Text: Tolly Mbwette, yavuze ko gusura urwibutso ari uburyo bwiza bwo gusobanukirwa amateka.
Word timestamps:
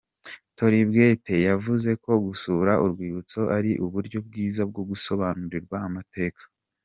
Tolly 0.55 0.79
Mbwette, 0.87 1.33
yavuze 1.49 1.89
ko 2.03 2.11
gusura 2.25 2.71
urwibutso 2.85 3.39
ari 3.57 3.71
uburyo 3.85 4.17
bwiza 4.27 4.61
bwo 4.69 4.81
gusobanukirwa 4.89 5.77
amateka. 5.89 6.43